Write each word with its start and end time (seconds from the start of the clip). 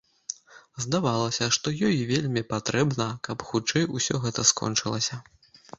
Здавалася, 0.85 1.49
што 1.59 1.75
ёй 1.89 1.95
вельмі 2.13 2.45
патрэбна, 2.55 3.07
каб 3.29 3.37
хутчэй 3.53 3.85
усё 3.99 4.15
гэта 4.27 4.51
скончылася. 4.55 5.25